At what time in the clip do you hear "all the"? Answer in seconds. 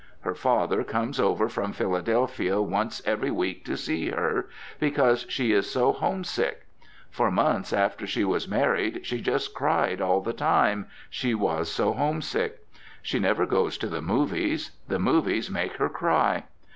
10.01-10.33